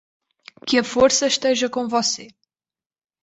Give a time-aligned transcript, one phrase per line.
[0.67, 2.27] Que a força esteja com você!